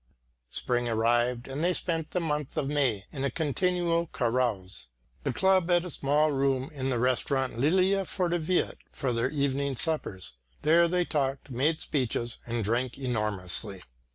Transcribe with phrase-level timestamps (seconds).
[0.49, 4.87] Spring arrived and they spent the month of May in a continual carouse.
[5.23, 10.33] The club had a small room in the restaurant Lilia Förderfvet for their evening suppers.
[10.63, 13.83] There they talked, made speeches, and drank enormously.